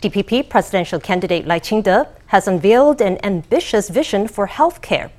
[0.00, 5.10] DPP presidential candidate Lai Ching-te has unveiled an ambitious vision for healthcare.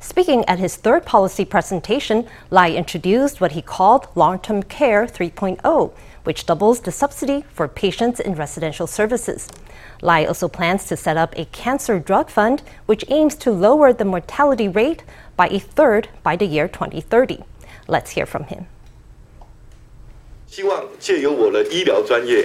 [0.00, 5.92] Speaking at his third policy presentation, Lai introduced what he called Long-Term Care 3.0,
[6.24, 9.48] which doubles the subsidy for patients in residential services.
[10.02, 14.04] Lai also plans to set up a cancer drug fund, which aims to lower the
[14.04, 15.04] mortality rate
[15.36, 17.42] by a third by the year 2030.
[17.86, 18.66] Let's hear from him.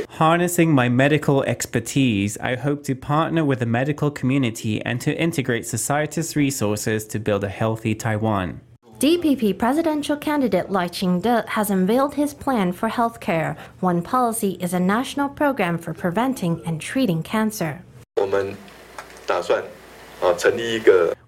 [0.09, 5.65] Harnessing my medical expertise, I hope to partner with the medical community and to integrate
[5.65, 8.59] society's resources to build a healthy Taiwan.
[8.99, 13.57] DPP presidential candidate Lai Ching-te has unveiled his plan for healthcare.
[13.79, 17.83] One policy is a national program for preventing and treating cancer.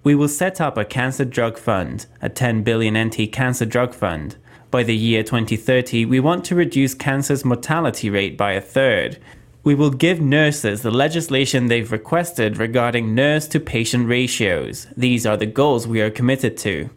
[0.03, 4.35] We will set up a cancer drug fund, a 10 billion NT cancer drug fund.
[4.75, 9.17] By the year 2030, we want to reduce cancer's mortality rate by a third.
[9.63, 14.87] We will give nurses the legislation they've requested regarding nurse to patient ratios.
[14.97, 16.89] These are the goals we are committed to.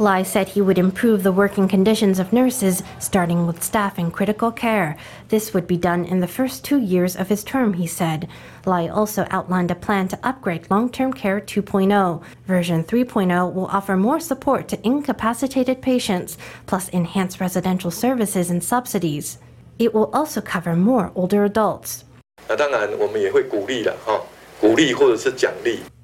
[0.00, 4.52] Lai said he would improve the working conditions of nurses, starting with staff in critical
[4.52, 4.96] care.
[5.28, 8.28] This would be done in the first two years of his term, he said.
[8.64, 12.22] Lai also outlined a plan to upgrade long term care 2.0.
[12.46, 19.38] Version 3.0 will offer more support to incapacitated patients, plus enhance residential services and subsidies.
[19.80, 22.04] It will also cover more older adults.
[22.48, 24.20] 那当然，我们也会鼓励了哈。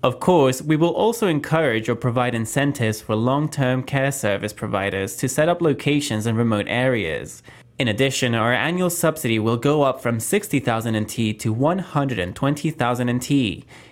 [0.01, 5.17] Of course, we will also encourage or provide incentives for long term care service providers
[5.17, 7.43] to set up locations in remote areas.
[7.77, 13.31] In addition, our annual subsidy will go up from 60,000 NT to 120,000 NT.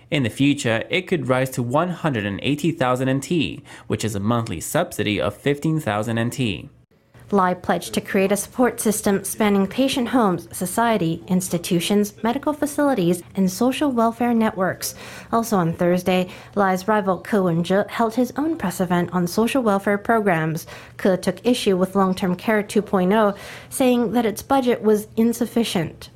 [0.09, 5.35] In the future, it could rise to 180,000 NT, which is a monthly subsidy of
[5.35, 6.69] 15,000 NT.
[7.30, 13.50] Lai pledged to create a support system spanning patient homes, society, institutions, medical facilities, and
[13.50, 14.94] social welfare networks.
[15.32, 19.96] Also on Thursday, Lai's rival Ke Wen-je held his own press event on social welfare
[19.96, 20.66] programs.
[20.98, 23.34] Ke took issue with long-term care 2.0,
[23.70, 26.10] saying that its budget was insufficient.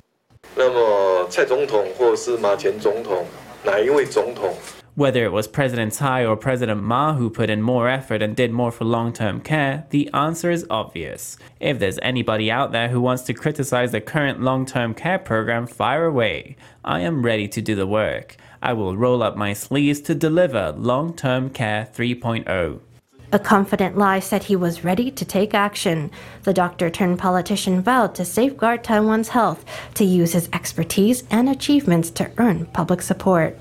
[0.55, 3.25] 那么蔡总统或是马前总统，
[3.65, 4.55] 哪一位总统
[4.96, 8.52] whether it was President Tsai or President Ma who put in more effort and did
[8.52, 11.38] more for long term care, the answer is obvious.
[11.60, 15.68] If there's anybody out there who wants to criticize the current long term care program,
[15.68, 16.56] fire away.
[16.84, 18.36] I am ready to do the work.
[18.62, 22.80] I will roll up my sleeves to deliver long term care 3.0.
[23.34, 26.12] A confident Lai said he was ready to take action.
[26.44, 29.64] The doctor turned politician vowed to safeguard Taiwan's health,
[29.94, 33.58] to use his expertise and achievements to earn public support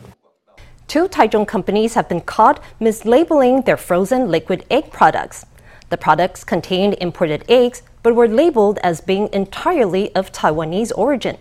[0.90, 5.46] Two Taichung companies have been caught mislabeling their frozen liquid egg products.
[5.90, 11.38] The products contained imported eggs but were labeled as being entirely of Taiwanese origin.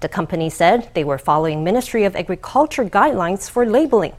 [0.00, 4.14] The company said they were following Ministry of Agriculture guidelines for labeling.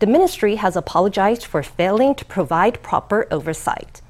[0.00, 4.02] The ministry has apologized for failing to provide proper oversight.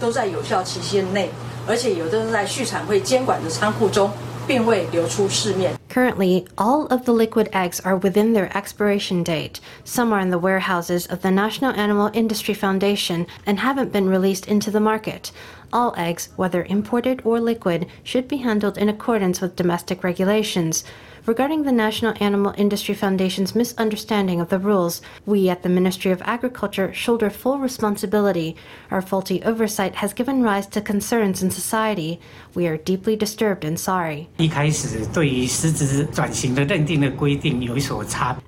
[0.00, 1.28] 都在有效期限内，
[1.68, 4.10] 而且有的是在畜产会监管的仓库中。
[5.89, 9.59] Currently, all of the liquid eggs are within their expiration date.
[9.83, 14.47] Some are in the warehouses of the National Animal Industry Foundation and haven't been released
[14.47, 15.31] into the market.
[15.73, 20.83] All eggs, whether imported or liquid, should be handled in accordance with domestic regulations.
[21.25, 26.21] Regarding the National Animal Industry Foundation's misunderstanding of the rules, we at the Ministry of
[26.23, 28.55] Agriculture shoulder full responsibility.
[28.89, 32.21] Our faulty oversight has given rise to concerns in society.
[32.55, 34.29] We are deeply disturbed and sorry.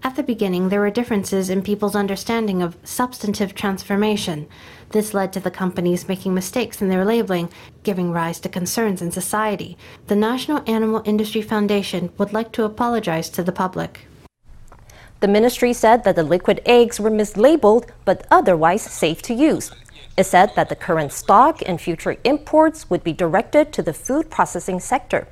[0.04, 4.48] At the beginning, there were differences in people's understanding of substantive transformation.
[4.92, 7.50] This led to the companies making mistakes in their labeling,
[7.84, 9.78] giving rise to concerns in society.
[10.08, 14.08] The National Animal Industry Foundation would like to apologize to the public.
[15.22, 19.72] The ministry said that the liquid eggs were mislabeled but otherwise safe to use.
[20.18, 24.30] It said that the current stock and future imports would be directed to the food
[24.30, 25.28] processing sector.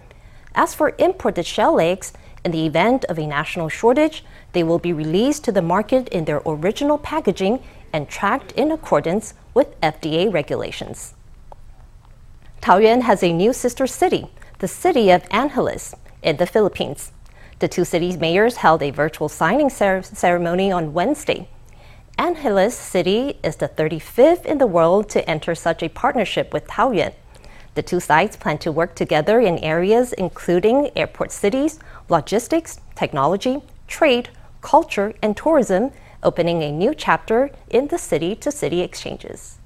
[0.55, 2.13] As for imported shell eggs,
[2.45, 4.23] in the event of a national shortage,
[4.53, 9.33] they will be released to the market in their original packaging and tracked in accordance
[9.53, 11.13] with FDA regulations.
[12.61, 14.27] Taoyuan has a new sister city,
[14.59, 17.11] the city of Angeles, in the Philippines.
[17.59, 21.47] The two cities' mayors held a virtual signing cer- ceremony on Wednesday.
[22.17, 27.13] Angeles City is the 35th in the world to enter such a partnership with Taoyuan.
[27.75, 31.79] The two sides plan to work together in areas including airport cities,
[32.09, 34.29] logistics, technology, trade,
[34.61, 35.91] culture, and tourism
[36.23, 39.59] opening a new chapter in the city to city exchanges.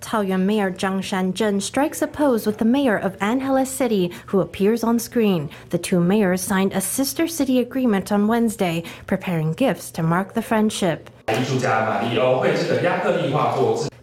[0.00, 4.84] Taoyuan Mayor Zhang Shanzheng strikes a pose with the mayor of Angeles City, who appears
[4.84, 5.50] on screen.
[5.70, 10.42] The two mayors signed a sister city agreement on Wednesday, preparing gifts to mark the
[10.42, 11.10] friendship.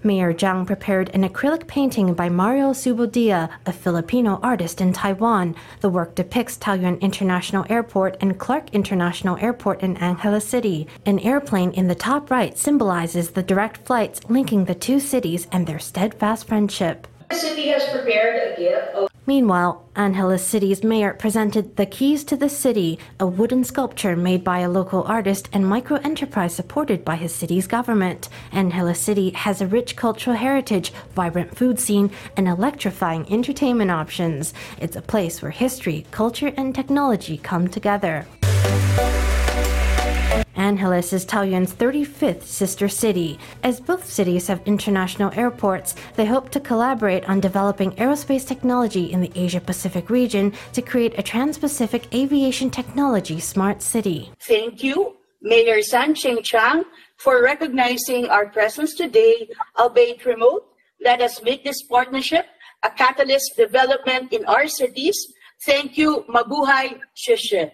[0.06, 5.56] Mayor Zhang prepared an acrylic painting by Mario Subodia, a Filipino artist in Taiwan.
[5.82, 10.88] The work depicts Taoyuan International Airport and Clark International Airport in Angeles City.
[11.08, 15.66] An airplane in the top right symbolizes the direct flights linking the two cities and
[15.66, 17.08] their steadfast friendship.
[17.32, 22.48] The city has prepared a gift Meanwhile, Angeles City's mayor presented The Keys to the
[22.48, 27.34] City, a wooden sculpture made by a local artist and micro enterprise supported by his
[27.34, 28.30] city's government.
[28.52, 34.54] Angeles City has a rich cultural heritage, vibrant food scene, and electrifying entertainment options.
[34.80, 38.28] It's a place where history, culture, and technology come together.
[40.66, 43.38] Angeles is Taoyuan's 35th sister city.
[43.62, 49.22] As both cities have international airports, they hope to collaborate on developing aerospace technology in
[49.22, 54.32] the Asia Pacific region to create a trans Pacific aviation technology smart city.
[54.42, 56.84] Thank you, Mayor San Cheng Chang,
[57.18, 59.48] for recognizing our presence today,
[59.78, 60.66] albeit remote.
[61.00, 62.48] Let us make this partnership
[62.82, 65.16] a catalyst development in our cities.
[65.64, 67.70] Thank you, Mabuhay Shushe.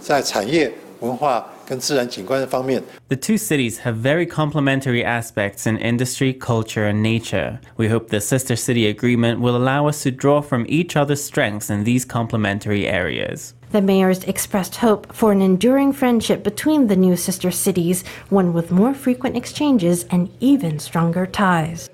[0.00, 7.60] 在产业、文化、the two cities have very complementary aspects in industry, culture, and nature.
[7.76, 11.70] We hope the Sister City Agreement will allow us to draw from each other's strengths
[11.70, 13.54] in these complementary areas.
[13.72, 18.70] The mayors expressed hope for an enduring friendship between the new sister cities, one with
[18.70, 21.90] more frequent exchanges and even stronger ties.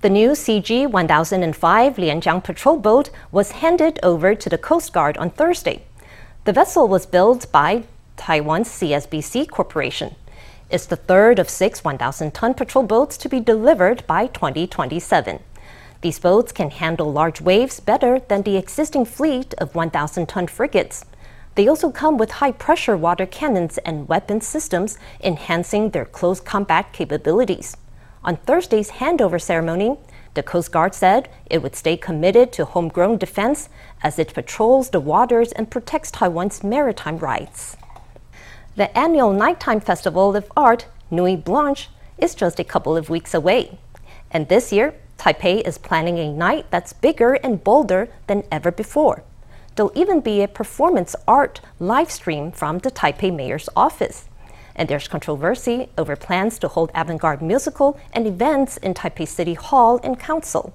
[0.00, 5.30] The new CG 1005 Lianjiang patrol boat was handed over to the Coast Guard on
[5.30, 5.84] Thursday.
[6.44, 7.84] The vessel was built by
[8.16, 10.14] Taiwan's CSBC Corporation.
[10.68, 15.38] It's the third of six 1,000 ton patrol boats to be delivered by 2027.
[16.00, 21.04] These boats can handle large waves better than the existing fleet of 1,000 ton frigates.
[21.54, 26.92] They also come with high pressure water cannons and weapon systems, enhancing their close combat
[26.92, 27.76] capabilities.
[28.24, 29.96] On Thursday's handover ceremony,
[30.34, 33.68] the Coast Guard said it would stay committed to homegrown defense
[34.02, 37.76] as it patrols the waters and protects Taiwan's maritime rights.
[38.76, 41.88] The annual nighttime festival of art, Nuit Blanche,
[42.18, 43.78] is just a couple of weeks away.
[44.30, 49.22] And this year, Taipei is planning a night that's bigger and bolder than ever before.
[49.74, 54.28] There'll even be a performance art live stream from the Taipei mayor's office
[54.76, 59.54] and there's controversy over plans to hold avant garde musical and events in Taipei City
[59.54, 60.72] Hall and Council.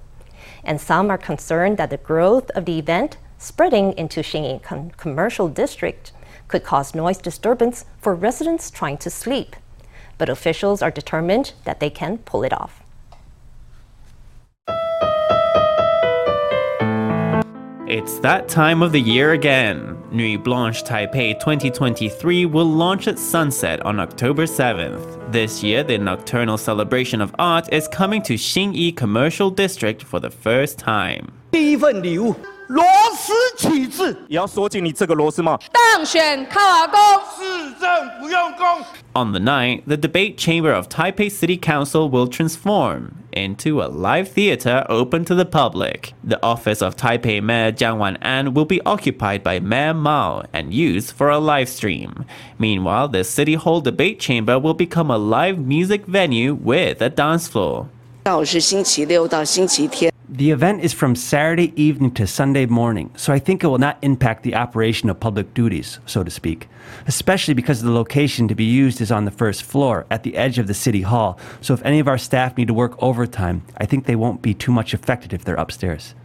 [0.64, 5.48] And some are concerned that the growth of the event spreading into Xinyi com- Commercial
[5.48, 6.12] District
[6.52, 9.56] could cause noise disturbance for residents trying to sleep.
[10.18, 12.84] But officials are determined that they can pull it off.
[17.88, 19.98] It's that time of the year again.
[20.14, 25.32] Nuit Blanche Taipei 2023 will launch at sunset on October 7th.
[25.32, 30.30] This year, the nocturnal celebration of art is coming to Xinyi Commercial District for the
[30.30, 31.34] first time.
[31.52, 32.34] 第一份礼物
[32.71, 32.85] 螺
[33.17, 35.59] 丝起子，也要锁紧你这个螺丝帽。
[35.73, 36.99] 当选靠阿公，
[37.39, 37.89] 市政
[38.21, 38.67] 不用功。
[39.13, 44.85] On the night, the debate chamber of Taipei City Council will transform into a live theater
[44.89, 46.13] open to the public.
[46.23, 51.13] The office of Taipei Mayor Jiang Wan-an will be occupied by Mayor Mao and used
[51.17, 52.27] for a live stream.
[52.59, 57.47] Meanwhile, the City Hall debate chamber will become a live music venue with a dance
[57.49, 57.87] floor.
[58.25, 60.10] 到是星期六到星期天。
[60.32, 63.98] The event is from Saturday evening to Sunday morning, so I think it will not
[64.02, 66.70] impact the operation of public duties, so to speak,
[67.06, 70.58] especially because the location to be used is on the first floor at the edge
[70.58, 71.38] of the city hall.
[71.60, 74.54] So if any of our staff need to work overtime, I think they won't be
[74.54, 76.16] too much affected if they're upstairs.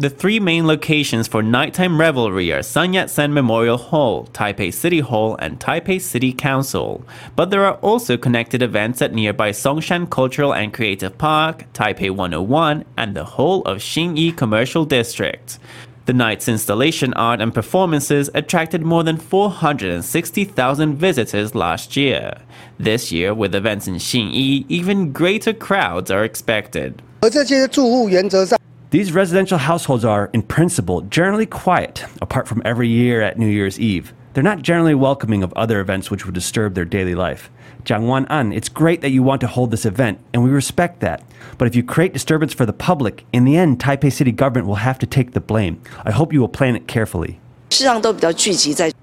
[0.00, 5.34] The three main locations for nighttime revelry are Sun Yat-sen Memorial Hall, Taipei City Hall,
[5.40, 7.02] and Taipei City Council.
[7.34, 12.84] But there are also connected events at nearby Songshan Cultural and Creative Park, Taipei 101,
[12.96, 15.58] and the whole of Xinyi Commercial District.
[16.06, 22.34] The night's installation art and performances attracted more than 460,000 visitors last year.
[22.78, 27.02] This year, with events in Xinyi, even greater crowds are expected.
[27.20, 28.58] 而这些住户原则上
[28.93, 33.79] these residential households are, in principle, generally quiet, apart from every year at New Year's
[33.79, 34.13] Eve.
[34.33, 37.49] They're not generally welcoming of other events which would disturb their daily life.
[37.85, 40.99] Jiang Wan An, it's great that you want to hold this event, and we respect
[40.99, 41.23] that.
[41.57, 44.75] But if you create disturbance for the public, in the end, Taipei City government will
[44.75, 45.81] have to take the blame.
[46.05, 47.39] I hope you will plan it carefully.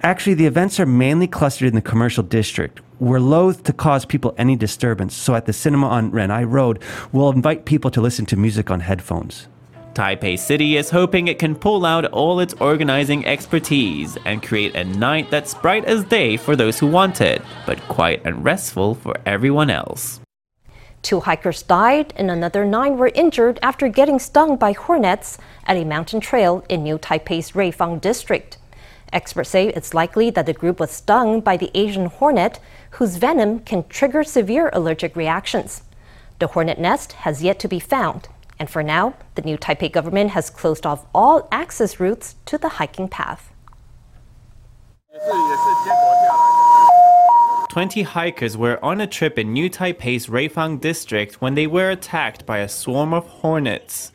[0.05, 2.81] Actually, the events are mainly clustered in the commercial district.
[3.01, 6.81] We're loath to cause people any disturbance, so at the cinema on Renai Road,
[7.11, 9.49] we'll invite people to listen to music on headphones.
[9.95, 14.85] Taipei City is hoping it can pull out all its organizing expertise and create a
[14.85, 19.17] night that's bright as day for those who want it, but quiet and restful for
[19.27, 20.21] everyone else.
[21.03, 25.85] Two hikers died and another nine were injured after getting stung by hornets at a
[25.85, 28.59] mountain trail in New Taipei's Ruifang district.
[29.13, 33.59] Experts say it's likely that the group was stung by the Asian hornet, whose venom
[33.61, 35.83] can trigger severe allergic reactions.
[36.39, 38.29] The hornet nest has yet to be found,
[38.61, 42.69] and for now, the new Taipei government has closed off all access routes to the
[42.69, 43.51] hiking path.
[47.71, 52.45] 20 hikers were on a trip in New Taipei's Ruifang district when they were attacked
[52.45, 54.13] by a swarm of hornets.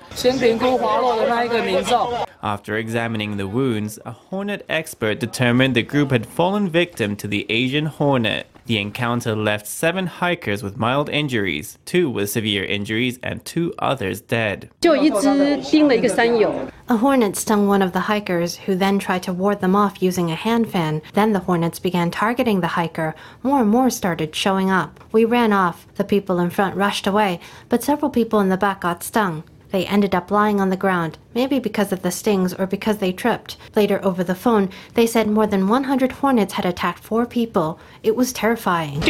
[2.43, 7.47] After examining the wounds, a hornet expert determined the group had fallen victim to the
[7.49, 8.47] Asian hornet.
[8.65, 14.22] The encounter left seven hikers with mild injuries, two with severe injuries, and two others
[14.22, 14.72] dead.
[16.88, 20.31] A hornet stung one of the hikers, who then tried to ward them off using
[20.31, 21.03] a hand fan.
[21.13, 23.13] Then the hornets began targeting the hiker.
[23.43, 25.00] More and more started showing up.
[25.12, 25.86] We ran off.
[25.95, 29.43] The people in front rushed away, but several people in the back got stung.
[29.75, 33.12] They ended up lying on the ground, maybe because of the stings or because they
[33.12, 33.58] tripped.
[33.75, 37.77] Later, over the phone, they said more than 100 hornets had attacked four people.
[38.01, 39.01] It was terrifying.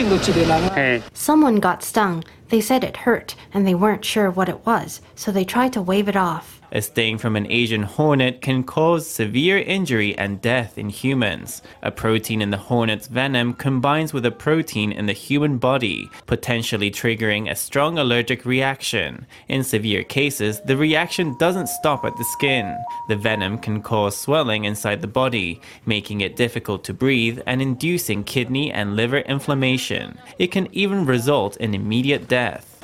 [1.13, 2.23] Someone got stung.
[2.49, 5.83] They said it hurt, and they weren't sure what it was, so they tried to
[5.83, 6.59] wave it off.
[6.75, 11.61] A sting from an Asian hornet can cause severe injury and death in humans.
[11.81, 16.91] A protein in the hornet's venom combines with a protein in the human body, potentially
[16.91, 19.25] triggering a strong allergic reaction.
[19.47, 22.77] In severe cases, the reaction doesn't stop at the skin.
[23.07, 28.25] The venom can cause swelling inside the body, making it difficult to breathe and inducing
[28.25, 30.17] kidney and liver inflammation.
[30.37, 32.74] It can even result in immediate death.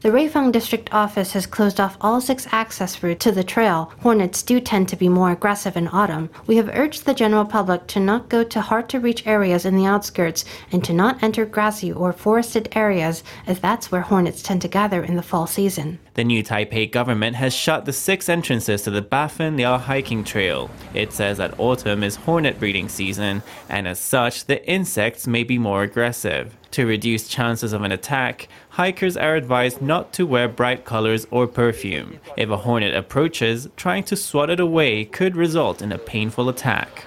[0.00, 3.92] The Ruifang District Office has closed off all six access routes to the trail.
[4.00, 6.28] Hornets do tend to be more aggressive in autumn.
[6.46, 9.76] We have urged the general public to not go to hard to reach areas in
[9.76, 14.60] the outskirts and to not enter grassy or forested areas, as that's where hornets tend
[14.62, 15.98] to gather in the fall season.
[16.14, 20.70] The new Taipei government has shut the six entrances to the Bafen Liao hiking trail.
[20.94, 25.58] It says that autumn is hornet breeding season, and as such, the insects may be
[25.58, 26.56] more aggressive.
[26.70, 31.48] To reduce chances of an attack, hikers are advised not to wear bright colors or
[31.48, 32.20] perfume.
[32.36, 37.06] If a hornet approaches, trying to swat it away could result in a painful attack.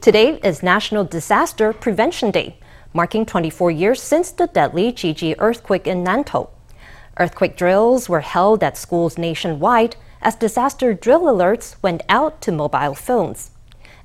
[0.00, 2.58] Today is National Disaster Prevention Day,
[2.92, 6.48] marking 24 years since the deadly Jiji earthquake in Nantou.
[7.16, 12.94] Earthquake drills were held at schools nationwide as disaster drill alerts went out to mobile
[12.94, 13.50] phones.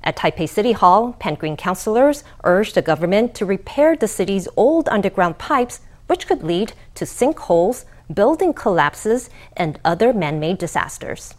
[0.04, 5.38] At Taipei City Hall, Green councilors urged the government to repair the city's old underground
[5.38, 11.34] pipes, which could lead to sinkholes, building collapses, and other man made disasters.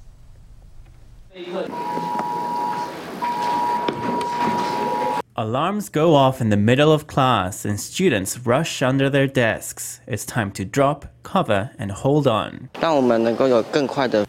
[5.38, 10.02] Alarms go off in the middle of class and students rush under their desks.
[10.06, 12.70] It's time to drop, cover, and hold on.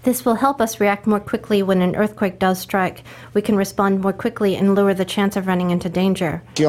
[0.02, 3.02] This will help us react more quickly when an earthquake does strike.
[3.34, 6.42] We can respond more quickly and lower the chance of running into danger.
[6.58, 6.64] We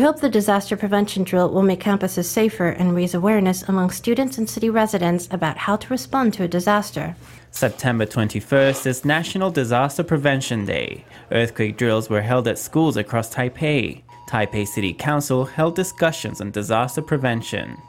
[0.00, 4.48] hope the disaster prevention drill will make campuses safer and raise awareness among students and
[4.48, 7.16] city residents about how to respond to a disaster.
[7.50, 11.06] September 21st is National Disaster Prevention Day.
[11.32, 14.02] Earthquake drills were held at schools across Taipei.
[14.26, 17.80] Taipei City Council held discussions on disaster prevention.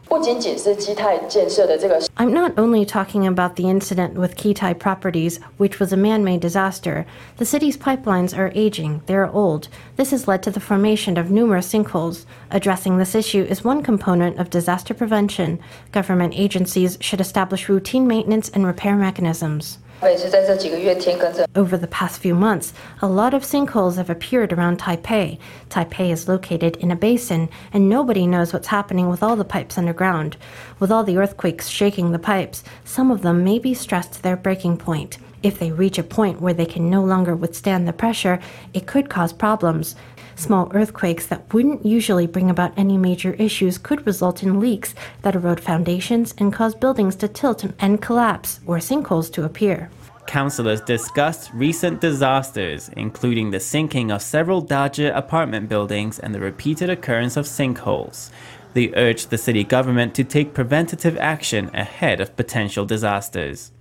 [2.17, 6.23] I'm not only talking about the incident with Kee Tai Properties, which was a man
[6.23, 7.07] made disaster.
[7.37, 9.67] The city's pipelines are aging, they are old.
[9.95, 12.25] This has led to the formation of numerous sinkholes.
[12.51, 15.59] Addressing this issue is one component of disaster prevention.
[15.91, 19.79] Government agencies should establish routine maintenance and repair mechanisms.
[19.99, 25.39] Over the past few months, a lot of sinkholes have appeared around Taipei.
[25.69, 29.75] Taipei is located in a basin, and nobody knows what's happening with all the pipes
[29.75, 30.37] underground.
[30.79, 34.37] With all the earthquakes shaking the pipes, some of them may be stressed to their
[34.37, 35.17] breaking point.
[35.43, 38.39] If they reach a point where they can no longer withstand the pressure,
[38.73, 39.95] it could cause problems.
[40.35, 45.35] Small earthquakes that wouldn't usually bring about any major issues could result in leaks that
[45.35, 49.89] erode foundations and cause buildings to tilt and collapse or sinkholes to appear.
[50.27, 56.89] Councillors discussed recent disasters, including the sinking of several Dazhi apartment buildings and the repeated
[56.89, 58.29] occurrence of sinkholes.
[58.73, 63.71] They urged the city government to take preventative action ahead of potential disasters.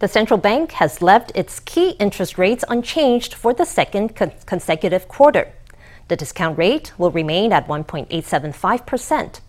[0.00, 5.06] The central bank has left its key interest rates unchanged for the second con- consecutive
[5.06, 5.52] quarter.
[6.08, 9.40] The discount rate will remain at 1.875%.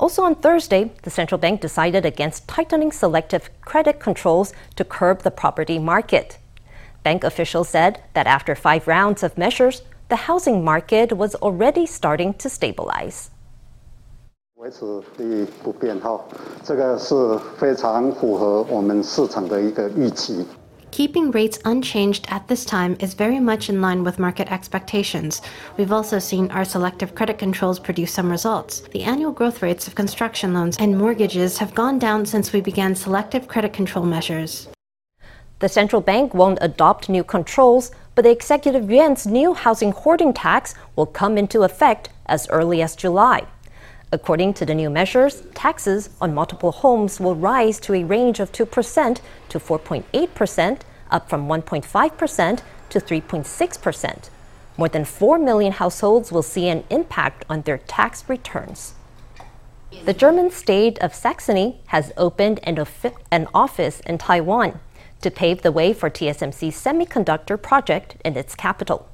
[0.00, 5.30] Also on Thursday, the central bank decided against tightening selective credit controls to curb the
[5.30, 6.38] property market.
[7.02, 12.32] Bank officials said that after five rounds of measures, the housing market was already starting
[12.34, 13.30] to stabilize.
[14.65, 14.85] 维持
[15.17, 16.19] 利率不变哈，
[16.63, 17.13] 这个是
[17.57, 20.43] 非常符合我们市场的一个预期。
[20.91, 25.39] Keeping rates unchanged at this time is very much in line with market expectations.
[25.77, 28.81] We've also seen our selective credit controls produce some results.
[28.91, 32.95] The annual growth rates of construction loans and mortgages have gone down since we began
[32.95, 34.67] selective credit control measures.
[35.59, 40.73] The central bank won't adopt new controls, but the executive yuan's new housing hoarding tax
[40.95, 43.43] will come into effect as early as July.
[44.12, 48.50] According to the new measures, taxes on multiple homes will rise to a range of
[48.50, 50.80] 2% to 4.8%,
[51.12, 54.30] up from 1.5% to 3.6%.
[54.76, 58.94] More than 4 million households will see an impact on their tax returns.
[60.04, 62.84] The German state of Saxony has opened an,
[63.30, 64.80] an office in Taiwan
[65.20, 69.08] to pave the way for TSMC's semiconductor project in its capital.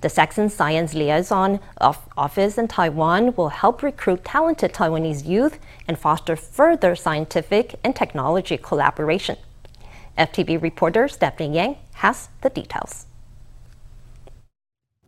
[0.00, 6.36] The Saxon Science Liaison Office in Taiwan will help recruit talented Taiwanese youth and foster
[6.36, 9.36] further scientific and technology collaboration.
[10.16, 13.07] FTV reporter Stephanie Yang has the details.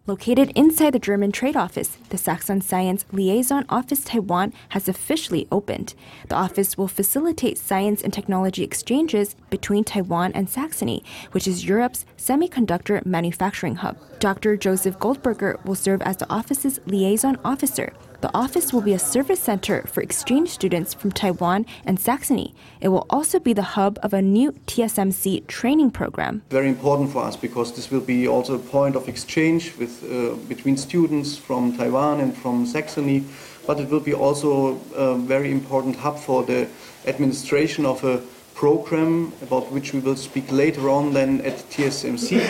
[0.06, 5.94] Located inside the German Trade Office, the Saxon Science Liaison Office Taiwan has officially opened.
[6.28, 12.06] The office will facilitate science and technology exchanges between Taiwan and Saxony, which is Europe's
[12.16, 13.98] semiconductor manufacturing hub.
[14.20, 14.56] Dr.
[14.56, 19.40] Joseph Goldberger will serve as the office's liaison officer the office will be a service
[19.40, 22.54] center for exchange students from Taiwan and Saxony.
[22.80, 26.42] It will also be the hub of a new TSMC training program.
[26.50, 30.34] Very important for us because this will be also a point of exchange with, uh,
[30.48, 33.24] between students from Taiwan and from Saxony,
[33.66, 36.68] but it will be also a very important hub for the
[37.06, 38.20] administration of a
[38.54, 42.46] program about which we will speak later on then at TSMC.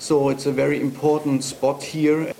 [0.00, 2.32] So it's a very important spot here.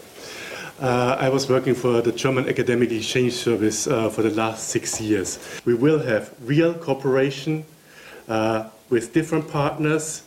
[0.78, 5.00] Uh, I was working for the German Academic Exchange Service uh, for the last six
[5.00, 5.38] years.
[5.64, 7.64] We will have real cooperation
[8.28, 10.24] uh, with different partners,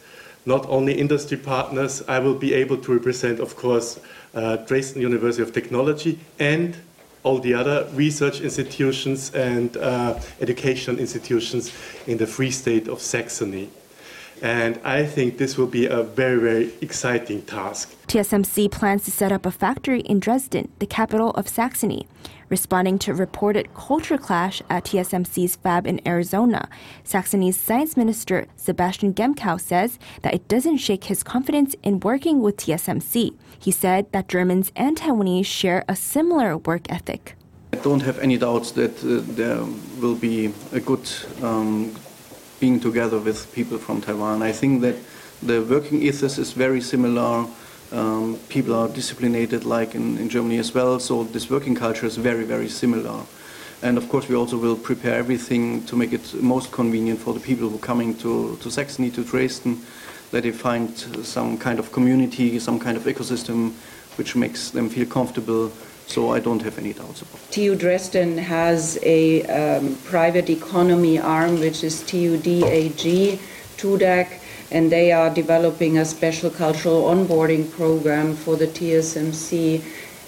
[0.48, 2.02] not only industry partners.
[2.08, 4.00] I will be able to represent, of course,
[4.34, 6.76] uh, Dresden University of Technology and
[7.22, 11.72] all the other research institutions and uh, educational institutions
[12.08, 13.70] in the Free State of Saxony.
[14.42, 17.96] And I think this will be a very, very exciting task.
[18.08, 22.08] TSMC plans to set up a factory in Dresden, the capital of Saxony.
[22.50, 26.68] Responding to a reported culture clash at TSMC's fab in Arizona,
[27.04, 32.58] Saxony's science minister Sebastian Gemkow says that it doesn't shake his confidence in working with
[32.58, 33.36] TSMC.
[33.60, 37.36] He said that Germans and Taiwanese share a similar work ethic.
[37.72, 39.64] I don't have any doubts that uh, there
[40.00, 41.08] will be a good
[41.44, 41.94] um,
[42.60, 44.42] being together with people from Taiwan.
[44.42, 44.96] I think that
[45.42, 47.46] the working ethos is very similar.
[47.92, 52.18] Um, people are disciplined like in, in Germany as well, so this working culture is
[52.18, 53.22] very, very similar.
[53.82, 57.40] And of course, we also will prepare everything to make it most convenient for the
[57.40, 59.82] people who are coming to, to Saxony, to Dresden,
[60.32, 60.96] that they find
[61.26, 63.72] some kind of community, some kind of ecosystem
[64.18, 65.72] which makes them feel comfortable
[66.10, 67.52] so I don't have any doubts about it.
[67.52, 73.40] TU Dresden has a um, private economy arm, which is TUDAG,
[73.78, 74.28] TUDAG,
[74.72, 79.84] and they are developing a special cultural onboarding program for the TSMC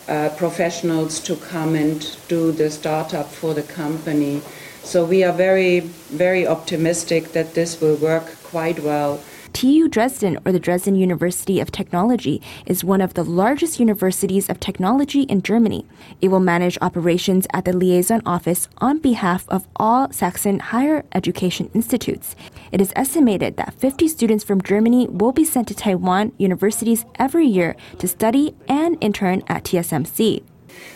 [0.07, 4.41] uh, professionals to come and do the startup for the company.
[4.83, 9.19] So we are very, very optimistic that this will work quite well.
[9.61, 14.59] TU Dresden, or the Dresden University of Technology, is one of the largest universities of
[14.59, 15.85] technology in Germany.
[16.19, 21.69] It will manage operations at the liaison office on behalf of all Saxon higher education
[21.75, 22.35] institutes.
[22.71, 27.45] It is estimated that 50 students from Germany will be sent to Taiwan universities every
[27.45, 30.41] year to study and intern at TSMC.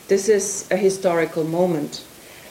[0.07, 2.03] This is a historical moment.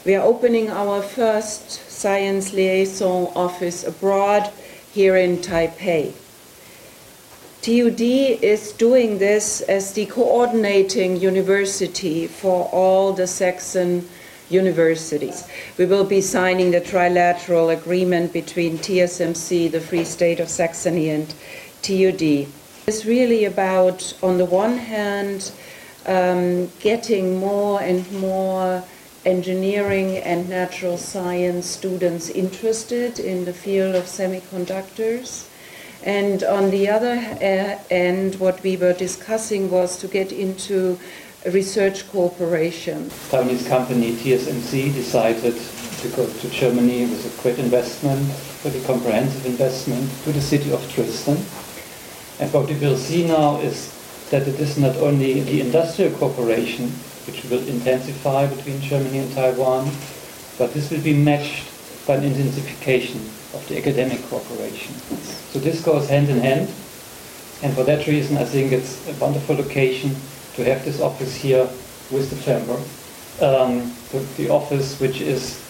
[0.07, 4.53] We are opening our first science liaison office abroad
[4.94, 6.12] here in Taipei.
[7.62, 14.09] TUD is doing this as the coordinating university for all the Saxon
[14.50, 15.48] universities.
[15.78, 21.35] We will be signing the trilateral agreement between TSMC, the Free State of Saxony, and
[21.83, 22.46] TUD.
[22.87, 25.50] It's really about, on the one hand,
[26.07, 28.85] um, getting more and more
[29.24, 35.48] engineering and natural science students interested in the field of semiconductors.
[36.04, 37.16] And on the other
[37.90, 40.98] end, what we were discussing was to get into
[41.46, 43.10] research cooperation.
[43.30, 45.54] Taiwanese company TSMC decided
[46.00, 50.80] to go to Germany with a great investment, pretty comprehensive investment, to the city of
[50.94, 51.37] Dresden.
[52.40, 53.88] And what we will see now is
[54.30, 56.92] that it is not only the industrial cooperation
[57.26, 59.90] which will intensify between Germany and Taiwan,
[60.58, 61.70] but this will be matched
[62.06, 63.20] by an intensification
[63.54, 64.94] of the academic cooperation.
[65.52, 66.68] So this goes hand in hand,
[67.62, 70.14] and for that reason I think it's a wonderful occasion
[70.54, 71.68] to have this office here
[72.10, 72.78] with the chamber.
[73.40, 75.60] Um, the, the office which is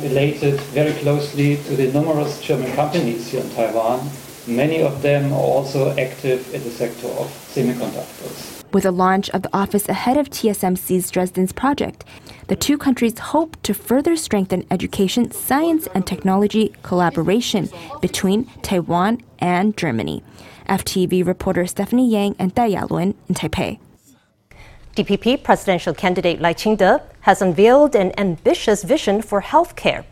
[0.00, 4.08] related very closely to the numerous German companies here in Taiwan.
[4.46, 8.57] Many of them are also active in the sector of semiconductors.
[8.70, 12.04] With the launch of the office ahead of TSMC's Dresden's project,
[12.48, 17.70] the two countries hope to further strengthen education, science, and technology collaboration
[18.02, 20.22] between Taiwan and Germany.
[20.68, 23.78] FTV reporter Stephanie Yang and Dai Yalun in Taipei.
[24.94, 30.04] DPP presidential candidate Lai Ching-te has unveiled an ambitious vision for healthcare.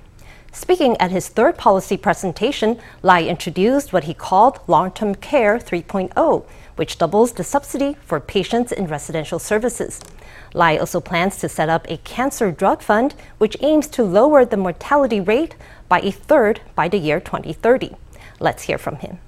[0.52, 6.98] Speaking at his third policy presentation, Lai introduced what he called Long-Term Care 3.0, which
[6.98, 10.00] doubles the subsidy for patients in residential services.
[10.54, 14.56] Lai also plans to set up a cancer drug fund, which aims to lower the
[14.56, 15.56] mortality rate
[15.88, 17.94] by a third by the year 2030.
[18.40, 19.18] Let's hear from him.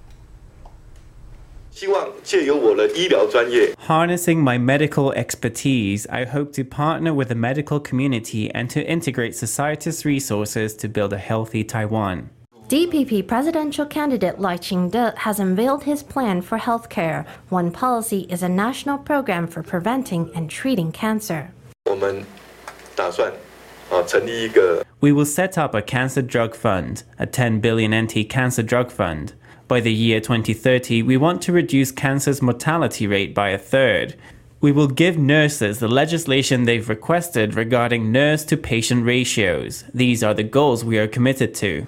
[3.78, 9.36] Harnessing my medical expertise, I hope to partner with the medical community and to integrate
[9.36, 12.30] society's resources to build a healthy Taiwan.
[12.68, 17.26] DPP presidential candidate Lai Ching-te has unveiled his plan for healthcare.
[17.48, 21.50] One policy is a national program for preventing and treating cancer.
[25.00, 29.32] We will set up a cancer drug fund, a 10 billion NT cancer drug fund.
[29.66, 34.14] By the year 2030, we want to reduce cancer's mortality rate by a third.
[34.60, 39.84] We will give nurses the legislation they've requested regarding nurse to patient ratios.
[39.94, 41.86] These are the goals we are committed to.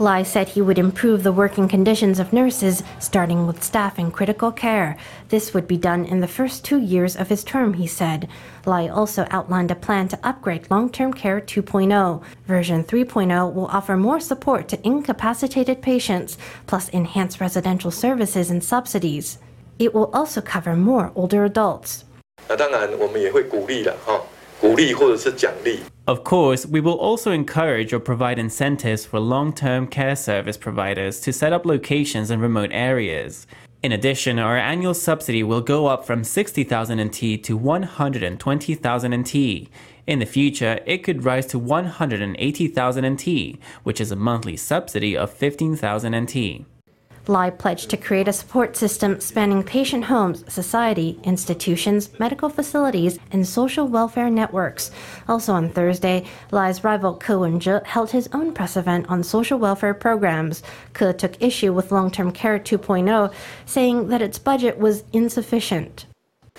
[0.00, 4.50] Lai said he would improve the working conditions of nurses, starting with staff in critical
[4.50, 4.96] care.
[5.28, 8.28] This would be done in the first two years of his term, he said.
[8.66, 12.20] Lai also outlined a plan to upgrade long term care 2.0.
[12.44, 19.38] Version 3.0 will offer more support to incapacitated patients, plus enhance residential services and subsidies.
[19.78, 22.02] It will also cover more older adults.
[22.48, 24.20] 那当然，我们也会鼓励了哈。
[26.09, 31.19] Of course, we will also encourage or provide incentives for long term care service providers
[31.21, 33.45] to set up locations in remote areas.
[33.83, 39.35] In addition, our annual subsidy will go up from 60,000 NT to 120,000 NT.
[40.07, 45.31] In the future, it could rise to 180,000 NT, which is a monthly subsidy of
[45.31, 46.65] 15,000 NT.
[47.28, 53.48] Lai pledged to create a support system spanning patient homes, society, institutions, medical facilities, and
[53.48, 54.90] social welfare networks.
[55.26, 59.94] Also on Thursday, Lai's rival Ke Wen-je held his own press event on social welfare
[59.94, 60.62] programs.
[60.92, 63.32] Ke took issue with long-term care 2.0,
[63.64, 66.04] saying that its budget was insufficient.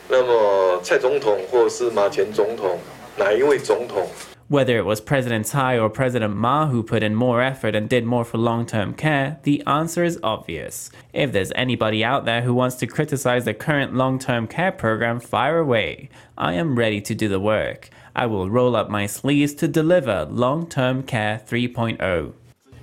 [0.09, 2.79] 那么蔡总统或是马前总统，
[3.17, 4.07] 哪一位总统
[4.50, 8.04] whether it was President Tsai or President Ma who put in more effort and did
[8.04, 10.90] more for long term care, the answer is obvious.
[11.12, 15.20] If there's anybody out there who wants to criticize the current long term care program,
[15.20, 16.08] fire away.
[16.36, 17.90] I am ready to do the work.
[18.16, 22.32] I will roll up my sleeves to deliver long term care 3.0.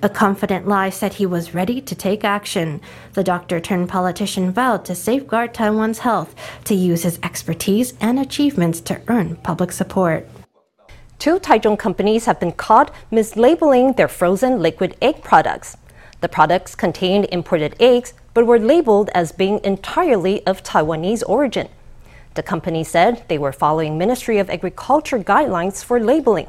[0.01, 2.79] A confident Lai said he was ready to take action.
[3.11, 8.79] The doctor turned politician vowed to safeguard Taiwan's health, to use his expertise and achievements
[8.81, 10.29] to earn public support.
[11.18, 15.76] Two Taichung companies have been caught mislabeling their frozen liquid egg products.
[16.20, 21.68] The products contained imported eggs but were labeled as being entirely of Taiwanese origin.
[22.34, 26.48] The company said they were following Ministry of Agriculture guidelines for labeling.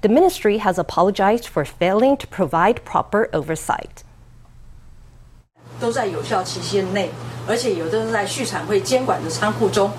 [0.00, 4.02] The ministry has apologized for failing to provide proper oversight.
[5.78, 7.10] 都在有效期限内，
[7.46, 9.90] 而且有的是在畜产会监管的仓库中。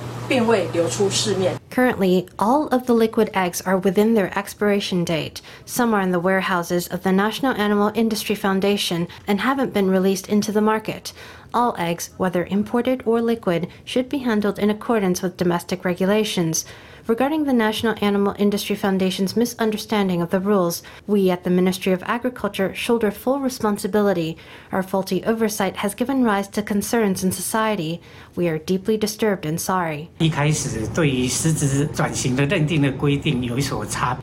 [1.70, 5.40] Currently, all of the liquid eggs are within their expiration date.
[5.64, 10.28] Some are in the warehouses of the National Animal Industry Foundation and haven't been released
[10.28, 11.12] into the market
[11.56, 16.66] all eggs, whether imported or liquid, should be handled in accordance with domestic regulations.
[17.06, 22.02] Regarding the National Animal Industry Foundation's misunderstanding of the rules, we at the Ministry of
[22.02, 24.36] Agriculture shoulder full responsibility.
[24.72, 28.02] Our faulty oversight has given rise to concerns in society.
[28.34, 30.10] We are deeply disturbed and sorry.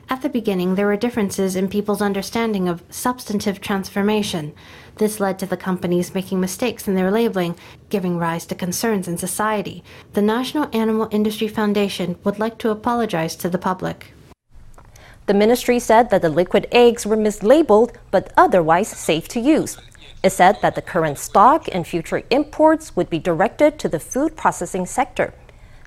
[0.09, 4.53] At the beginning, there were differences in people's understanding of substantive transformation.
[4.97, 7.55] This led to the companies making mistakes in their labeling,
[7.89, 9.83] giving rise to concerns in society.
[10.13, 14.13] The National Animal Industry Foundation would like to apologize to the public.
[15.25, 19.77] The ministry said that the liquid eggs were mislabeled but otherwise safe to use.
[20.21, 24.35] It said that the current stock and future imports would be directed to the food
[24.35, 25.33] processing sector.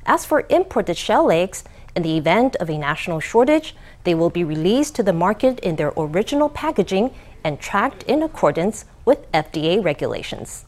[0.05, 1.65] As for imported shell eggs,
[1.95, 5.77] in the event of a national shortage, they will be released to the market in
[5.77, 10.67] their original packaging and tracked in accordance with FDA regulations.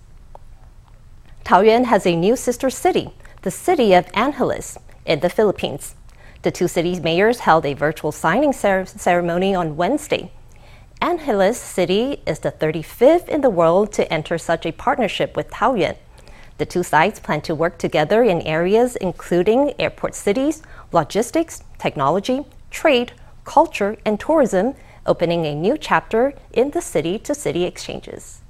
[1.45, 3.11] Taoyuan has a new sister city,
[3.43, 5.95] the city of Angeles, in the Philippines.
[6.43, 10.31] The two cities' mayors held a virtual signing cer- ceremony on Wednesday.
[11.01, 15.97] Angeles City is the 35th in the world to enter such a partnership with Taoyuan.
[16.59, 23.13] The two sides plan to work together in areas including airport cities, logistics, technology, trade,
[23.45, 24.75] culture, and tourism,
[25.09, 28.43] opening a new chapter in the city to city exchanges.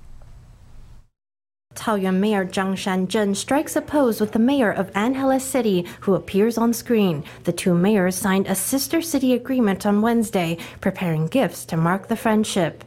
[1.75, 6.59] Taoyuan Mayor Zhang Shanzheng strikes a pose with the mayor of Angeles City, who appears
[6.59, 7.23] on screen.
[7.45, 12.17] The two mayors signed a sister city agreement on Wednesday, preparing gifts to mark the
[12.17, 12.83] friendship.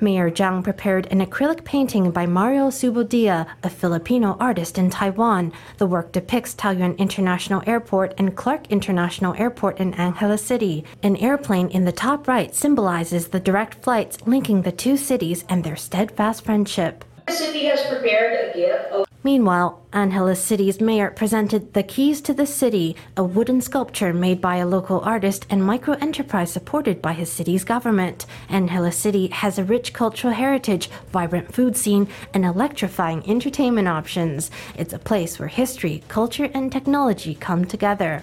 [0.00, 5.52] Mayor Zhang prepared an acrylic painting by Mario Subodia, a Filipino artist in Taiwan.
[5.78, 10.84] The work depicts Taoyuan International Airport and Clark International Airport in Angeles City.
[11.02, 15.64] An airplane in the top right symbolizes the direct flights linking the two cities and
[15.64, 17.04] their steadfast friendship.
[17.26, 22.46] The city has prepared a gift Meanwhile, Angeles City's mayor presented The Keys to the
[22.46, 27.30] City, a wooden sculpture made by a local artist and micro enterprise supported by his
[27.30, 28.26] city's government.
[28.48, 34.52] Angeles City has a rich cultural heritage, vibrant food scene, and electrifying entertainment options.
[34.76, 38.22] It's a place where history, culture, and technology come together.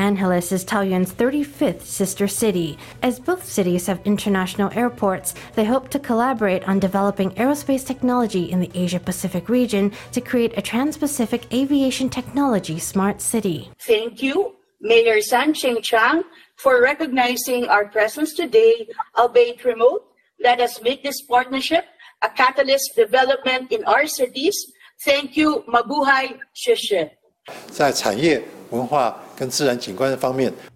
[0.00, 2.78] Angeles is Taoyuan's 35th sister city.
[3.02, 8.60] As both cities have international airports, they hope to collaborate on developing aerospace technology in
[8.60, 13.70] the Asia Pacific region to create a trans Pacific aviation technology smart city.
[13.80, 16.22] Thank you, Mayor San Cheng Chang,
[16.56, 20.02] for recognizing our presence today, albeit remote.
[20.42, 21.84] Let us make this partnership
[22.22, 24.56] a catalyst development in our cities.
[25.04, 27.19] Thank you, Mabuhay Sheshe.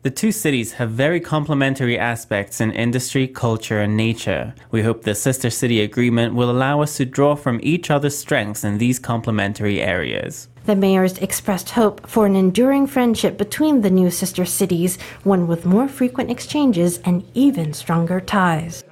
[0.03, 4.55] The two cities have very complementary aspects in industry, culture, and nature.
[4.71, 8.65] We hope the sister city agreement will allow us to draw from each other's strengths
[8.65, 10.49] in these complementary areas.
[10.65, 15.67] The mayors expressed hope for an enduring friendship between the new sister cities, one with
[15.67, 18.83] more frequent exchanges and even stronger ties.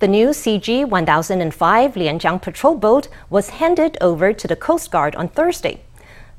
[0.00, 5.28] The new CG 1005 Lianjiang patrol boat was handed over to the Coast Guard on
[5.28, 5.80] Thursday.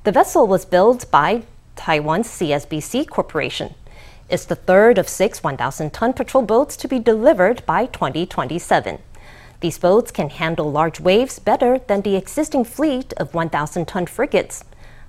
[0.04, 1.44] The vessel was built by
[1.76, 3.76] Taiwan's CSBC Corporation.
[4.30, 8.98] It's the third of six 1,000 ton patrol boats to be delivered by 2027.
[9.60, 14.64] These boats can handle large waves better than the existing fleet of 1,000 ton frigates.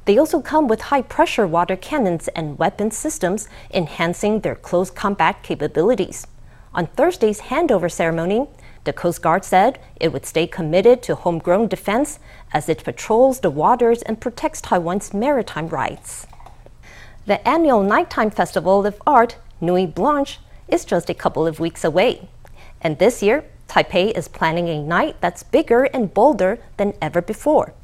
[0.04, 5.42] They also come with high pressure water cannons and weapon systems, enhancing their close combat
[5.42, 6.26] capabilities.
[6.74, 8.46] On Thursday's handover ceremony,
[8.84, 12.18] the Coast Guard said it would stay committed to homegrown defense
[12.52, 16.26] as it patrols the waters and protects Taiwan's maritime rights.
[17.26, 20.38] The annual nighttime festival of art, Nuit Blanche,
[20.68, 22.28] is just a couple of weeks away.
[22.80, 27.74] And this year, Taipei is planning a night that's bigger and bolder than ever before.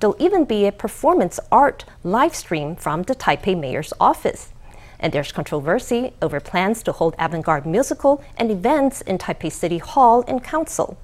[0.00, 4.52] There'll even be a performance art live stream from the Taipei mayor's office
[4.98, 9.78] and there's controversy over plans to hold avant garde musical and events in Taipei City
[9.78, 10.96] Hall and Council.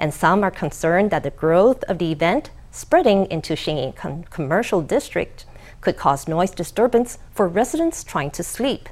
[0.00, 4.80] And some are concerned that the growth of the event, spreading into Xinyi com- Commercial
[4.80, 5.44] District,
[5.82, 8.88] could cause noise disturbance for residents trying to sleep.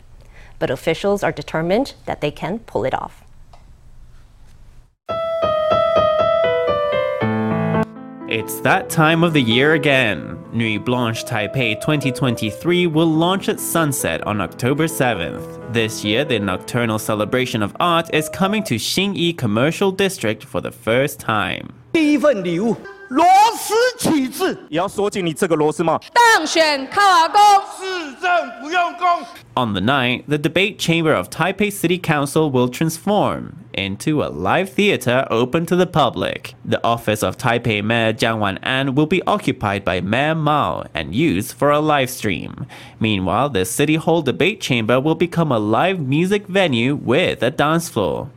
[0.58, 3.24] But officials are determined that they can pull it off.
[8.30, 10.38] It's that time of the year again.
[10.52, 15.72] Nuit Blanche Taipei 2023 will launch at sunset on October 7th.
[15.72, 20.70] This year, the nocturnal celebration of art is coming to Xinyi Commercial District for the
[20.70, 21.70] first time.
[21.94, 22.76] 第一份礼物
[23.09, 23.25] 螺
[23.57, 26.01] 丝起子，也要锁紧你这个螺丝帽。
[26.13, 27.39] 当选靠阿公，
[27.77, 28.29] 市政
[28.61, 29.07] 不用功。
[29.55, 35.27] On the night, the debate chamber of Taipei City Council will transform into a live theater
[35.29, 36.55] open to the public.
[36.67, 41.53] The office of Taipei Mayor Jiang Wan-an will be occupied by Mayor Mao and used
[41.53, 42.65] for a live stream.
[42.99, 47.89] Meanwhile, the City Hall debate chamber will become a live music venue with a dance
[47.89, 48.29] floor.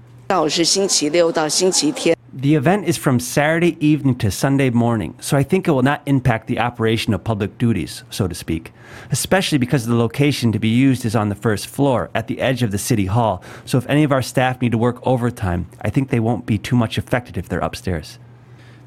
[2.33, 6.01] The event is from Saturday evening to Sunday morning, so I think it will not
[6.05, 8.71] impact the operation of public duties, so to speak,
[9.09, 12.63] especially because the location to be used is on the first floor at the edge
[12.63, 13.43] of the city hall.
[13.65, 16.57] So if any of our staff need to work overtime, I think they won't be
[16.57, 18.17] too much affected if they're upstairs.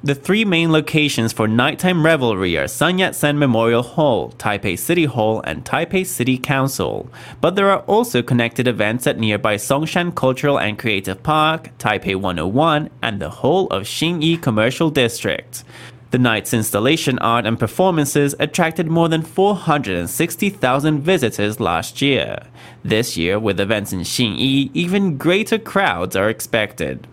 [0.05, 5.41] The three main locations for nighttime revelry are Sun Yat-sen Memorial Hall, Taipei City Hall,
[5.47, 7.09] and Taipei City Council.
[7.41, 12.91] But there are also connected events at nearby Songshan Cultural and Creative Park, Taipei 101,
[13.01, 15.65] and the whole of Xinyi Commercial District.
[16.11, 22.41] The night's installation art and performances attracted more than 460,000 visitors last year.
[22.85, 27.07] This year, with events in Xinyi, even greater crowds are expected.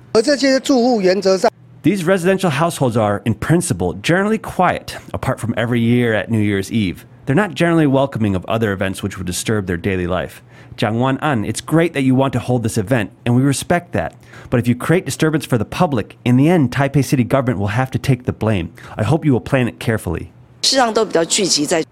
[1.83, 6.71] These residential households are, in principle, generally quiet, apart from every year at New Year's
[6.71, 7.07] Eve.
[7.25, 10.43] They're not generally welcoming of other events which would disturb their daily life.
[10.77, 14.15] Chiang Wan-an, it's great that you want to hold this event, and we respect that.
[14.51, 17.69] But if you create disturbance for the public, in the end, Taipei City government will
[17.69, 18.71] have to take the blame.
[18.95, 20.31] I hope you will plan it carefully.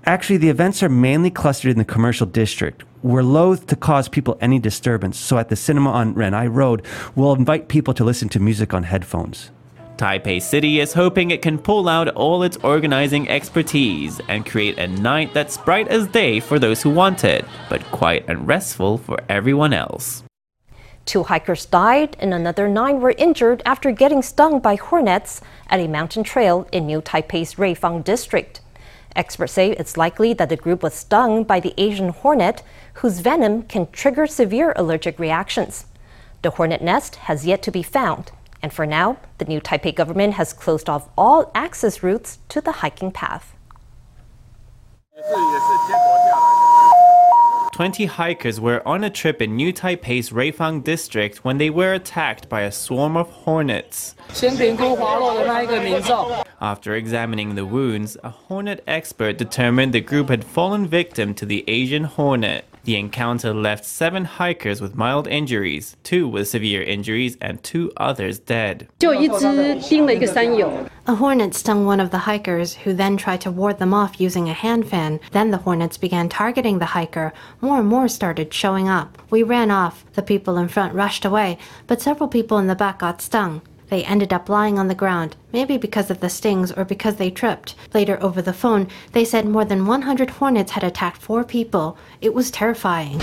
[0.05, 2.83] Actually, the events are mainly clustered in the commercial district.
[3.01, 7.33] We're loath to cause people any disturbance, so at the cinema on Renai Road, we'll
[7.33, 9.49] invite people to listen to music on headphones.
[9.99, 14.87] Taipei City is hoping it can pull out all its organizing expertise and create a
[14.87, 19.19] night that's bright as day for those who want it, but quiet and restful for
[19.27, 20.23] everyone else.
[21.03, 25.87] Two hikers died and another nine were injured after getting stung by hornets at a
[25.87, 28.61] mountain trail in New Taipei's Ruifang district.
[29.17, 32.63] Experts say it's likely that the group was stung by the Asian hornet,
[33.01, 35.87] whose venom can trigger severe allergic reactions.
[36.41, 38.31] The hornet nest has yet to be found.
[38.61, 42.73] And for now, the new Taipei government has closed off all access routes to the
[42.73, 43.55] hiking path.
[47.79, 52.49] 20 hikers were on a trip in New Taipei's Ruifang district when they were attacked
[52.49, 54.15] by a swarm of hornets.
[56.61, 61.63] After examining the wounds, a hornet expert determined the group had fallen victim to the
[61.69, 62.65] Asian hornet.
[62.89, 68.39] The encounter left seven hikers with mild injuries, two with severe injuries, and two others
[68.39, 68.87] dead.
[68.99, 69.05] A
[71.15, 74.53] hornet stung one of the hikers, who then tried to ward them off using a
[74.53, 75.19] hand fan.
[75.33, 77.31] Then the hornets began targeting the hiker.
[77.61, 79.19] More and more started showing up.
[79.29, 80.03] We ran off.
[80.13, 83.61] The people in front rushed away, but several people in the back got stung.
[83.89, 87.31] They ended up lying on the ground, maybe because of the stings or because they
[87.31, 87.75] tripped.
[87.93, 91.97] Later, over the phone, they said more than 100 hornets had attacked four people.
[92.21, 93.19] It was terrifying.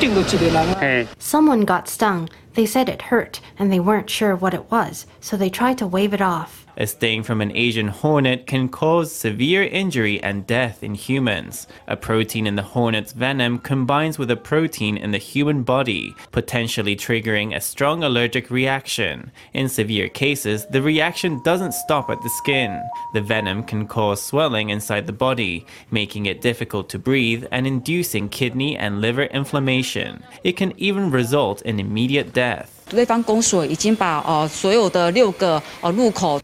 [1.18, 2.28] Someone got stung.
[2.54, 5.86] They said it hurt, and they weren't sure what it was, so they tried to
[5.86, 6.65] wave it off.
[6.78, 11.66] A sting from an Asian hornet can cause severe injury and death in humans.
[11.88, 16.94] A protein in the hornet's venom combines with a protein in the human body, potentially
[16.94, 19.32] triggering a strong allergic reaction.
[19.54, 22.78] In severe cases, the reaction doesn't stop at the skin.
[23.14, 28.28] The venom can cause swelling inside the body, making it difficult to breathe and inducing
[28.28, 30.22] kidney and liver inflammation.
[30.44, 32.75] It can even result in immediate death.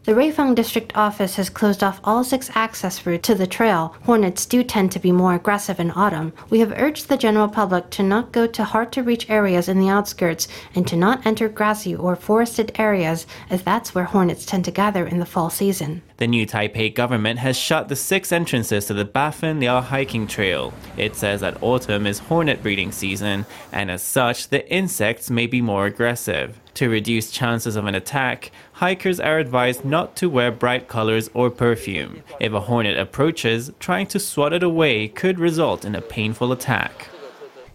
[0.03, 3.95] The Ruifang District Office has closed off all six access routes to the trail.
[4.03, 6.33] Hornets do tend to be more aggressive in autumn.
[6.49, 9.79] We have urged the general public to not go to hard to reach areas in
[9.79, 14.65] the outskirts and to not enter grassy or forested areas, as that's where hornets tend
[14.65, 16.01] to gather in the fall season.
[16.17, 20.71] The new Taipei government has shut the six entrances to the Bafen Liao hiking trail.
[20.95, 25.59] It says that autumn is hornet breeding season, and as such, the insects may be
[25.59, 26.59] more aggressive.
[26.75, 31.49] To reduce chances of an attack, hikers are advised not to wear bright colors or
[31.49, 32.21] perfume.
[32.39, 37.09] If a hornet approaches, trying to swat it away could result in a painful attack.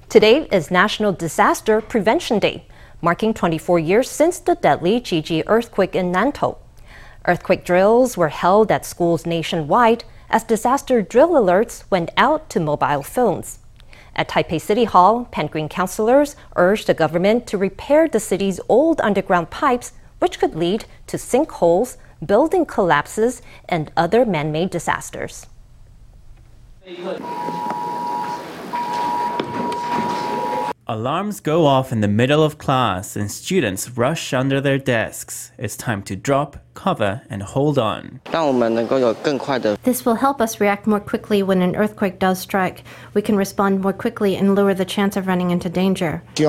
[0.09, 2.67] Today is National Disaster Prevention Day,
[3.03, 6.57] marking 24 years since the deadly Jiji earthquake in Nantou.
[7.29, 13.03] Earthquake drills were held at schools nationwide as disaster drill alerts went out to mobile
[13.03, 13.59] phones.
[14.17, 19.51] At Taipei City Hall, Green councilors urged the government to repair the city's old underground
[19.51, 25.47] pipes, which could lead to sinkholes, building collapses, and other man made disasters.
[30.91, 35.53] Alarms go off in the middle of class and students rush under their desks.
[35.59, 38.23] It's time to drop, cover, and hold on.
[39.83, 42.85] This will help us react more quickly when an earthquake does strike.
[43.13, 46.23] We can respond more quickly and lower the chance of running into danger.
[46.39, 46.47] We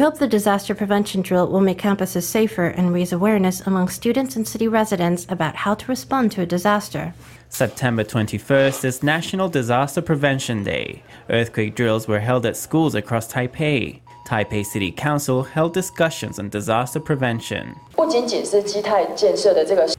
[0.00, 4.48] hope the disaster prevention drill will make campuses safer and raise awareness among students and
[4.48, 7.14] city residents about how to respond to a disaster.
[7.52, 11.02] September 21st is National Disaster Prevention Day.
[11.28, 13.98] Earthquake drills were held at schools across Taipei.
[14.30, 17.74] Taipei City Council held discussions on disaster prevention.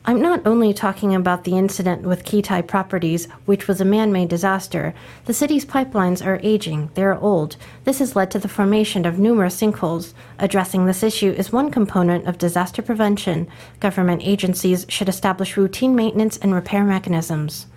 [0.06, 4.14] I'm not only talking about the incident with Kee Tai Properties, which was a man
[4.14, 4.94] made disaster.
[5.26, 7.58] The city's pipelines are aging, they are old.
[7.84, 10.14] This has led to the formation of numerous sinkholes.
[10.40, 13.50] Addressing this issue is one component of disaster prevention.
[13.82, 17.68] Government agencies should establish routine maintenance and repair mechanisms.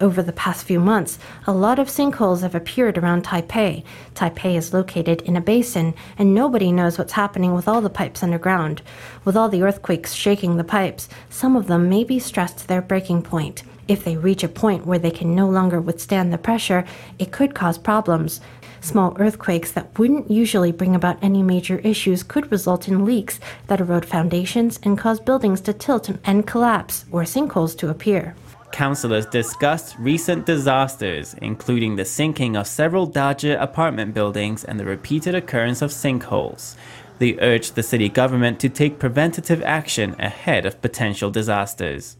[0.00, 3.84] Over the past few months, a lot of sinkholes have appeared around Taipei.
[4.14, 8.22] Taipei is located in a basin, and nobody knows what's happening with all the pipes
[8.22, 8.80] underground.
[9.26, 12.80] With all the earthquakes shaking the pipes, some of them may be stressed to their
[12.80, 13.64] breaking point.
[13.86, 16.86] If they reach a point where they can no longer withstand the pressure,
[17.18, 18.40] it could cause problems.
[18.88, 23.80] Small earthquakes that wouldn't usually bring about any major issues could result in leaks that
[23.80, 28.34] erode foundations and cause buildings to tilt and collapse or sinkholes to appear.
[28.72, 35.34] Councillors discussed recent disasters, including the sinking of several Dazhi apartment buildings and the repeated
[35.34, 36.74] occurrence of sinkholes.
[37.18, 42.16] They urged the city government to take preventative action ahead of potential disasters.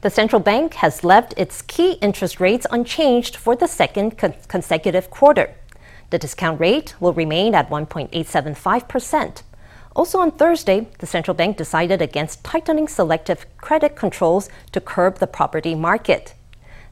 [0.00, 5.10] The central bank has left its key interest rates unchanged for the second con- consecutive
[5.10, 5.54] quarter.
[6.11, 9.43] The discount rate will remain at 1.875%.
[9.95, 15.27] Also on Thursday, the central bank decided against tightening selective credit controls to curb the
[15.27, 16.33] property market.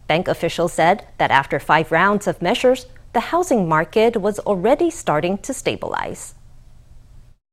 [0.08, 5.38] Bank officials said that after five rounds of measures, the housing market was already starting
[5.40, 6.34] to stabilize.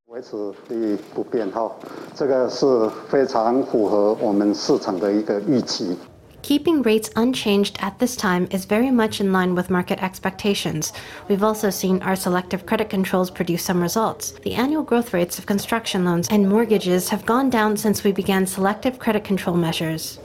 [0.06, 0.36] 维持
[0.68, 1.70] 利益不变哈，
[2.14, 2.66] 这个是
[3.08, 5.96] 非常符合我们市场的一个预期。
[6.47, 10.93] Keeping rates unchanged at this time is very much in line with market expectations.
[11.27, 14.31] We've also seen our selective credit controls produce some results.
[14.43, 18.47] The annual growth rates of construction loans and mortgages have gone down since we began
[18.47, 20.19] selective credit control measures.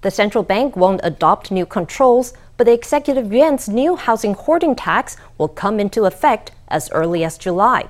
[0.00, 5.16] The central bank won't adopt new controls, but the executive yuan's new housing hoarding tax
[5.38, 7.88] will come into effect as early as July.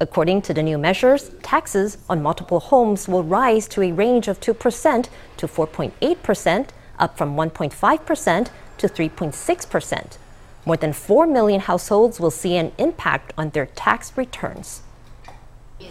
[0.00, 4.40] According to the new measures, taxes on multiple homes will rise to a range of
[4.40, 6.68] 2% to 4.8%,
[6.98, 10.18] up from 1.5% to 3.6%.
[10.66, 14.82] More than 4 million households will see an impact on their tax returns.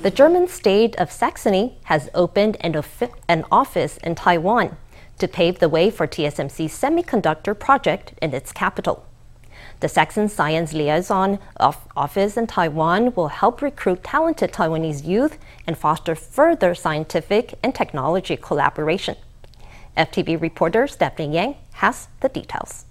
[0.02, 2.82] The German state of Saxony has opened an,
[3.30, 4.78] an office in Taiwan
[5.20, 9.06] to pave the way for TSMC's semiconductor project in its capital.
[9.80, 15.38] The Saxon Science Liaison Office in Taiwan will help recruit talented Taiwanese youth
[15.68, 19.16] and foster further scientific and technology collaboration.
[19.98, 22.86] FTV reporter Stephanie Yang has the details.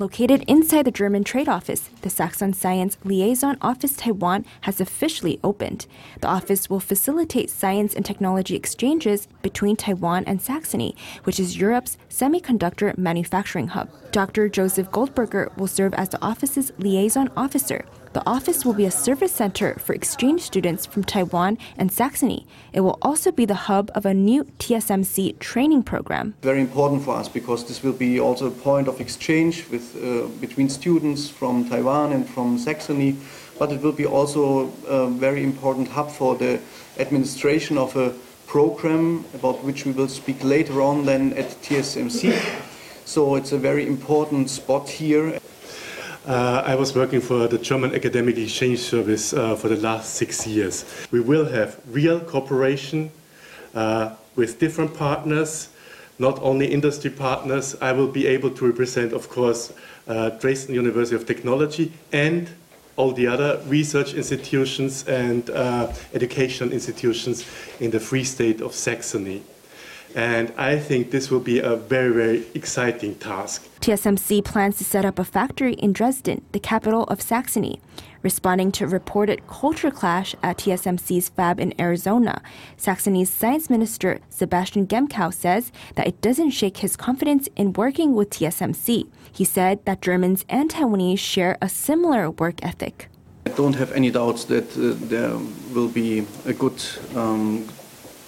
[0.00, 5.86] Located inside the German Trade Office, the Saxon Science Liaison Office Taiwan has officially opened.
[6.20, 10.94] The office will facilitate science and technology exchanges between Taiwan and Saxony,
[11.24, 13.90] which is Europe's semiconductor manufacturing hub.
[14.12, 14.48] Dr.
[14.48, 19.32] Joseph Goldberger will serve as the office's liaison officer, the office will be a service
[19.32, 22.46] center for exchange students from Taiwan and Saxony.
[22.72, 26.34] It will also be the hub of a new TSMC training program.
[26.42, 30.26] Very important for us because this will be also a point of exchange with, uh,
[30.40, 33.16] between students from Taiwan and from Saxony,
[33.58, 36.60] but it will be also a very important hub for the
[36.98, 38.14] administration of a
[38.46, 42.32] program about which we will speak later on then at TSMC.
[43.04, 45.38] So it's a very important spot here.
[46.26, 50.46] Uh, I was working for the German Academic Exchange Service uh, for the last six
[50.46, 50.84] years.
[51.10, 53.10] We will have real cooperation
[53.74, 55.70] uh, with different partners,
[56.18, 57.76] not only industry partners.
[57.80, 59.72] I will be able to represent, of course,
[60.06, 62.50] uh, Dresden University of Technology and
[62.96, 67.46] all the other research institutions and uh, educational institutions
[67.78, 69.42] in the Free State of Saxony.
[70.14, 73.68] And I think this will be a very, very exciting task.
[73.80, 77.80] TSMC plans to set up a factory in Dresden, the capital of Saxony.
[78.22, 82.42] Responding to a reported culture clash at TSMC's fab in Arizona,
[82.76, 88.30] Saxony's science minister Sebastian Gemkow says that it doesn't shake his confidence in working with
[88.30, 89.08] TSMC.
[89.30, 93.08] He said that Germans and Taiwanese share a similar work ethic.
[93.46, 95.38] I don't have any doubts that uh, there
[95.72, 96.82] will be a good
[97.14, 97.68] um,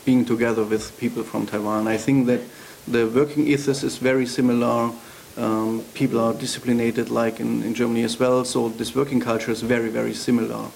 [0.05, 1.87] being together with people from Taiwan.
[1.87, 2.41] I think that
[2.89, 4.91] the working ethos is very similar.
[5.37, 9.63] Um, people are disciplined like in, in Germany as well, so this working culture is
[9.63, 10.67] very, very similar.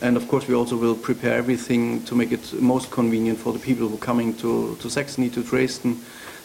[0.00, 3.58] And of course, we also will prepare everything to make it most convenient for the
[3.58, 6.00] people who are coming to, to Saxony, to Dresden,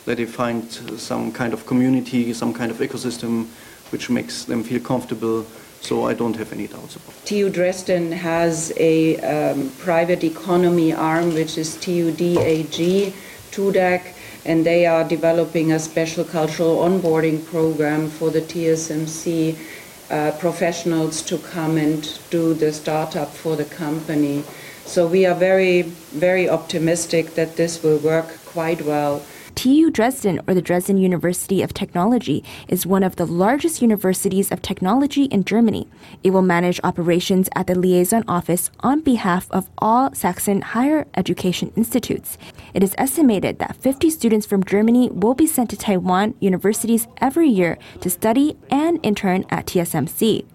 [0.05, 3.47] that they find some kind of community, some kind of ecosystem
[3.91, 5.45] which makes them feel comfortable
[5.81, 7.25] so I don't have any doubts about it.
[7.25, 13.13] TU Dresden has a um, private economy arm, which is TUDAG,
[13.51, 14.01] TUDAG,
[14.45, 19.57] and they are developing a special cultural onboarding program for the TSMC
[20.09, 24.43] uh, professionals to come and do the startup for the company.
[24.85, 29.21] So we are very, very optimistic that this will work quite well.
[29.59, 34.61] TU Dresden, or the Dresden University of Technology, is one of the largest universities of
[34.61, 35.85] technology in Germany.
[36.23, 41.73] It will manage operations at the liaison office on behalf of all Saxon higher education
[41.75, 42.37] institutes.
[42.73, 47.49] It is estimated that 50 students from Germany will be sent to Taiwan universities every
[47.49, 50.45] year to study and intern at TSMC.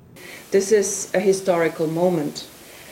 [0.50, 2.48] This is a historical moment.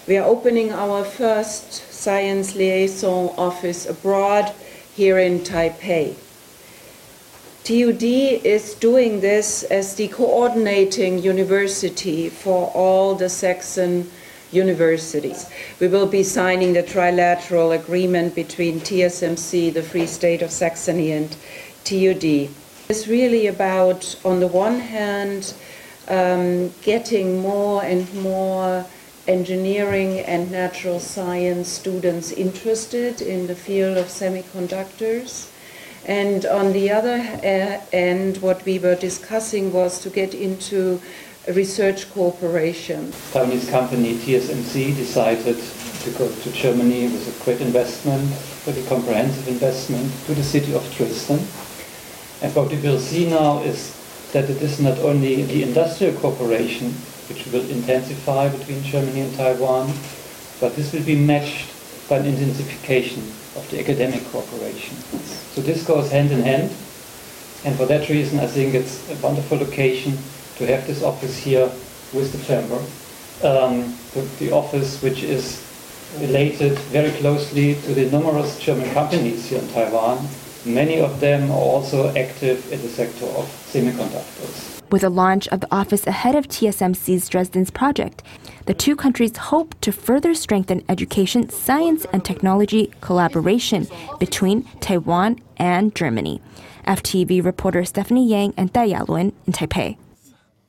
[0.07, 4.53] We are opening our first science liaison office abroad
[4.95, 6.15] here in Taipei.
[7.65, 14.11] TUD is doing this as the coordinating university for all the Saxon
[14.51, 15.49] universities.
[15.81, 21.31] We will be signing the trilateral agreement between TSMC, the Free State of Saxony, and
[21.85, 22.51] TUD.
[22.89, 25.55] It's really about, on the one hand,
[26.09, 28.85] um, getting more and more
[29.29, 35.51] engineering and natural science students interested in the field of semiconductors.
[36.07, 41.01] And on the other uh, end, what we were discussing was to get into
[41.49, 43.13] research cooperation.
[43.33, 45.57] Taiwanese company TSMC decided
[46.03, 48.29] to go to Germany with a great investment,
[48.65, 51.39] pretty comprehensive investment, to the city of Dresden.
[52.43, 53.97] And what we will see now is
[54.33, 56.95] that it is not only the industrial cooperation
[57.29, 59.93] which will intensify between Germany and Taiwan,
[60.61, 61.69] but this will be matched
[62.09, 63.23] by an intensification
[63.57, 64.97] of the academic cooperation.
[65.55, 66.71] So this goes hand in hand,
[67.65, 70.19] and for that reason I think it's a wonderful location
[70.57, 71.71] to have this office here
[72.13, 72.79] with the chamber.
[73.43, 75.67] Um, the, the office which is
[76.21, 80.29] related very closely to the numerous German companies here in Taiwan.
[80.65, 84.72] Many of them are also active in the sector of semiconductors.
[84.93, 88.23] With the launch of the office ahead of TSMC's Dresden's project,
[88.67, 93.89] the two countries hope to further strengthen education, science, and technology collaboration
[94.21, 96.43] between Taiwan and Germany.
[96.87, 99.97] FTV reporter Stephanie Yang and Dai Yalun in Taipei.